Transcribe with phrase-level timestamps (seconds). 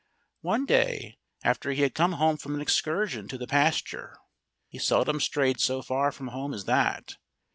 [0.41, 4.17] One day after he had come home from an excursion to the pasture
[4.67, 7.17] (he seldom strayed so far from home as that!)